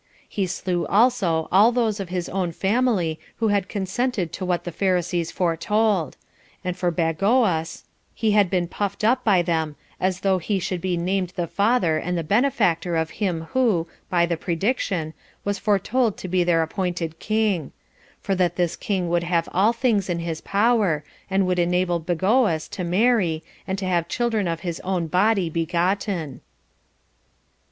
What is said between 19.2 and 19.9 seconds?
have all